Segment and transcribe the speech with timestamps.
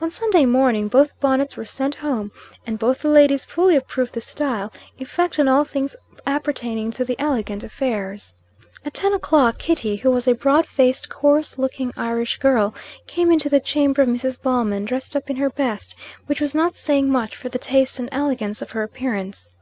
[0.00, 2.32] On Sunday morning both bonnets were sent home,
[2.66, 5.94] and both the ladies fully approved the style, effect, and all things
[6.26, 8.34] appertaining to the elegant affairs.
[8.84, 12.74] At ten o'clock, Kitty, who was a broad faced, coarse looking Irish girl,
[13.06, 14.42] came into the chamber of Mrs.
[14.42, 15.94] Ballman, dressed up in her best,
[16.26, 19.52] which was not saying much for the taste and elegance of her appearance.